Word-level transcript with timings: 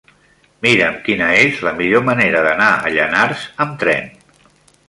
Mira'm 0.65 0.95
quina 1.07 1.27
és 1.41 1.59
la 1.67 1.75
millor 1.81 2.03
manera 2.09 2.43
d'anar 2.49 2.73
a 2.89 2.95
Llanars 2.97 3.45
amb 3.67 3.81
tren. 3.85 4.13